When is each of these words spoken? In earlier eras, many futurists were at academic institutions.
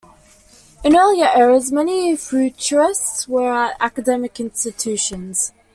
In 0.83 0.97
earlier 0.97 1.29
eras, 1.35 1.71
many 1.71 2.15
futurists 2.15 3.27
were 3.27 3.53
at 3.53 3.77
academic 3.79 4.39
institutions. 4.39 5.53